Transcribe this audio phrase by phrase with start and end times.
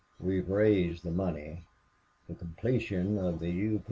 [0.19, 1.61] We've raised the money.
[2.27, 3.79] The completion of the U.